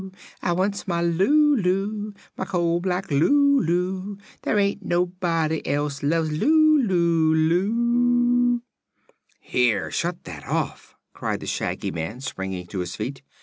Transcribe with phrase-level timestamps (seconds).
[0.41, 7.35] Ah loves mah Lulu, mah coal black Lulu, There ain't nobody else loves loo loo,
[7.35, 8.63] Lu!"
[9.39, 13.21] "Here shut that off!" cried the Shaggy Man, springing to his feet.